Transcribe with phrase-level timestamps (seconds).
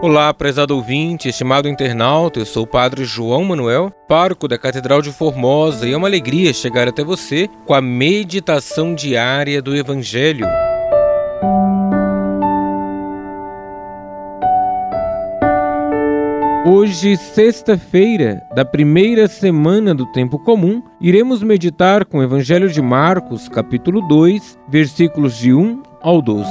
[0.00, 5.10] Olá, prezado ouvinte, estimado internauta, eu sou o Padre João Manuel, pároco da Catedral de
[5.10, 10.46] Formosa, e é uma alegria chegar até você com a meditação diária do Evangelho.
[16.64, 23.48] Hoje, sexta-feira da primeira semana do tempo comum, iremos meditar com o Evangelho de Marcos,
[23.48, 26.48] capítulo 2, versículos de 1 ao 12.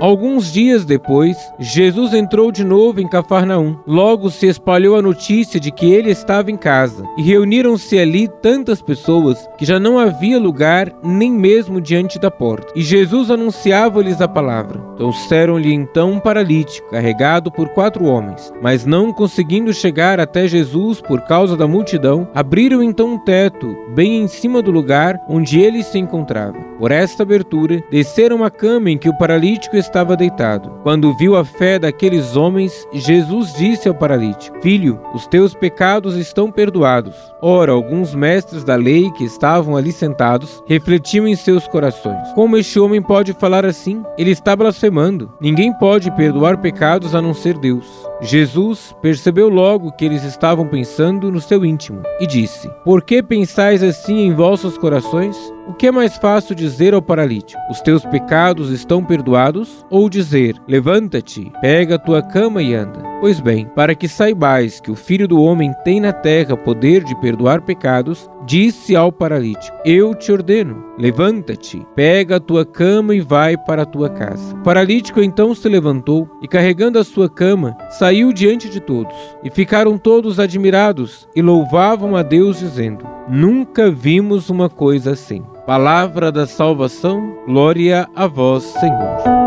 [0.00, 3.76] Alguns dias depois, Jesus entrou de novo em Cafarnaum.
[3.86, 8.82] Logo se espalhou a notícia de que ele estava em casa, e reuniram-se ali tantas
[8.82, 12.72] pessoas que já não havia lugar nem mesmo diante da porta.
[12.76, 14.78] E Jesus anunciava-lhes a palavra.
[14.96, 18.52] Trouxeram-lhe então um paralítico, carregado por quatro homens.
[18.60, 24.22] Mas não conseguindo chegar até Jesus por causa da multidão, abriram então um teto bem
[24.22, 26.58] em cima do lugar onde ele se encontrava.
[26.78, 30.70] Por esta abertura, desceram a cama em que o paralítico estava deitado.
[30.82, 36.50] Quando viu a fé daqueles homens, Jesus disse ao paralítico: Filho, os teus pecados estão
[36.50, 37.14] perdoados.
[37.40, 42.80] Ora, alguns mestres da lei que estavam ali sentados refletiam em seus corações: Como este
[42.80, 44.02] homem pode falar assim?
[44.18, 45.30] Ele está blasfemando.
[45.40, 47.86] Ninguém pode perdoar pecados a não ser Deus.
[48.20, 53.82] Jesus percebeu logo que eles estavam pensando no seu íntimo e disse: Por que pensais
[53.82, 55.36] assim em vossos corações?
[55.66, 59.84] O que é mais fácil dizer ao paralítico: Os teus pecados estão perdoados?
[59.90, 63.13] Ou dizer: Levanta-te, pega a tua cama e anda?
[63.20, 67.18] Pois bem, para que saibais que o Filho do Homem tem na terra poder de
[67.20, 73.56] perdoar pecados, disse ao paralítico: Eu te ordeno, levanta-te, pega a tua cama e vai
[73.56, 74.54] para a tua casa.
[74.54, 79.14] O paralítico então se levantou e, carregando a sua cama, saiu diante de todos.
[79.42, 85.42] E ficaram todos admirados e louvavam a Deus, dizendo: Nunca vimos uma coisa assim.
[85.66, 89.44] Palavra da salvação, glória a vós, Senhor.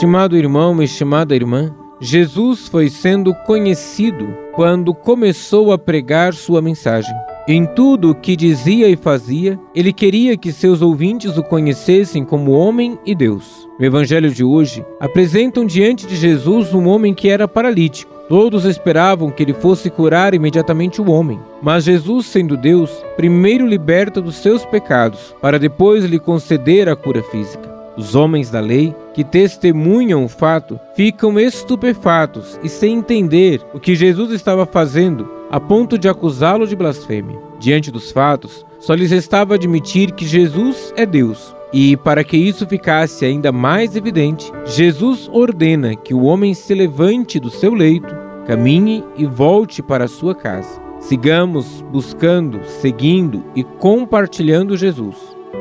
[0.00, 7.14] Estimado irmão, estimada irmã, Jesus foi sendo conhecido quando começou a pregar sua mensagem.
[7.46, 12.52] Em tudo o que dizia e fazia, ele queria que seus ouvintes o conhecessem como
[12.52, 13.68] homem e Deus.
[13.78, 18.10] No evangelho de hoje, apresentam diante de Jesus um homem que era paralítico.
[18.26, 21.38] Todos esperavam que ele fosse curar imediatamente o homem.
[21.60, 27.22] Mas Jesus, sendo Deus, primeiro liberta dos seus pecados, para depois lhe conceder a cura
[27.22, 27.69] física.
[28.00, 33.94] Os homens da lei, que testemunham o fato, ficam estupefatos e sem entender o que
[33.94, 37.38] Jesus estava fazendo, a ponto de acusá-lo de blasfêmia.
[37.58, 41.54] Diante dos fatos, só lhes restava admitir que Jesus é Deus.
[41.74, 47.38] E para que isso ficasse ainda mais evidente, Jesus ordena que o homem se levante
[47.38, 48.16] do seu leito,
[48.46, 50.80] caminhe e volte para sua casa.
[51.00, 55.16] Sigamos buscando, seguindo e compartilhando Jesus,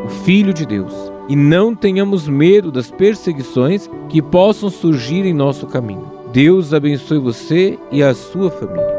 [0.06, 5.68] o Filho de Deus, e não tenhamos medo das perseguições que possam surgir em nosso
[5.68, 6.12] caminho.
[6.34, 8.99] Deus abençoe você e a sua família.